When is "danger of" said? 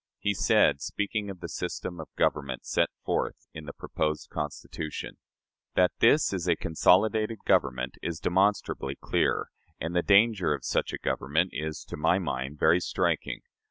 10.01-10.65